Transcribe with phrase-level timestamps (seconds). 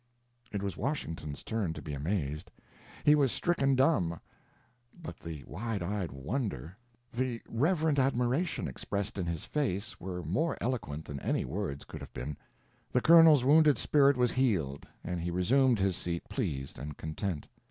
[0.51, 2.49] It was Washington's turn to be amazed.
[3.03, 4.19] He was stricken dumb;
[4.99, 6.75] but the wide eyed wonder,
[7.13, 12.13] the reverent admiration expressed in his face were more eloquent than any words could have
[12.13, 12.35] been.
[12.91, 17.47] The Colonel's wounded spirit was healed and he resumed his seat pleased and content.